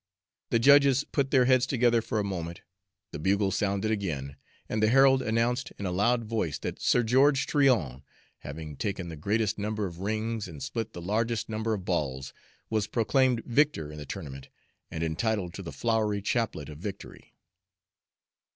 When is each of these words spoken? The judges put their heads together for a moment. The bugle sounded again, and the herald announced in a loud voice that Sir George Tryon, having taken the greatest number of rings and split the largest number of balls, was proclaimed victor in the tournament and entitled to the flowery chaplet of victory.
The 0.49 0.57
judges 0.57 1.03
put 1.03 1.29
their 1.29 1.45
heads 1.45 1.67
together 1.67 2.01
for 2.01 2.17
a 2.19 2.23
moment. 2.23 2.61
The 3.11 3.19
bugle 3.19 3.51
sounded 3.51 3.91
again, 3.91 4.35
and 4.67 4.81
the 4.81 4.89
herald 4.89 5.21
announced 5.21 5.71
in 5.77 5.85
a 5.85 5.91
loud 5.91 6.23
voice 6.23 6.57
that 6.57 6.79
Sir 6.81 7.03
George 7.03 7.45
Tryon, 7.45 8.01
having 8.39 8.77
taken 8.77 9.09
the 9.09 9.15
greatest 9.15 9.59
number 9.59 9.85
of 9.85 9.99
rings 9.99 10.47
and 10.47 10.63
split 10.63 10.93
the 10.93 11.03
largest 11.03 11.49
number 11.49 11.75
of 11.75 11.85
balls, 11.85 12.33
was 12.67 12.87
proclaimed 12.87 13.43
victor 13.45 13.91
in 13.91 13.99
the 13.99 14.07
tournament 14.07 14.49
and 14.89 15.03
entitled 15.03 15.53
to 15.53 15.61
the 15.61 15.71
flowery 15.71 16.23
chaplet 16.23 16.67
of 16.69 16.79
victory. 16.79 17.35